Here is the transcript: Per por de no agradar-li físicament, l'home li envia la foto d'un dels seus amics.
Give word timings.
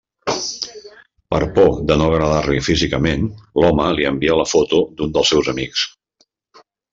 Per 1.33 1.41
por 1.57 1.75
de 1.91 1.97
no 2.01 2.07
agradar-li 2.13 2.63
físicament, 2.69 3.27
l'home 3.65 3.87
li 3.99 4.09
envia 4.13 4.39
la 4.41 4.47
foto 4.55 4.81
d'un 4.99 5.15
dels 5.19 5.35
seus 5.35 5.53
amics. 5.55 5.85